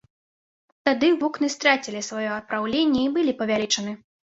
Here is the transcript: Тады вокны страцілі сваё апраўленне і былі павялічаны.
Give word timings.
Тады 0.89 1.11
вокны 1.25 1.47
страцілі 1.57 2.03
сваё 2.11 2.27
апраўленне 2.41 3.01
і 3.09 3.17
былі 3.17 3.41
павялічаны. 3.41 4.01